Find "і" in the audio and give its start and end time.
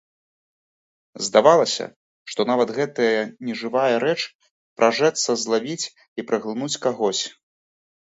5.93-6.21